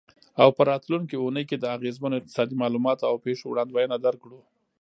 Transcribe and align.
او 0.41 0.49
په 0.57 0.61
راتلونکې 0.71 1.15
اونۍ 1.19 1.43
کې 1.49 1.57
د 1.59 1.65
اغیزمنو 1.75 2.17
اقتصادي 2.19 2.55
معلوماتو 2.61 3.09
او 3.09 3.15
پیښو 3.25 3.43
وړاندوینه 3.49 3.95
درکړو. 4.05 4.39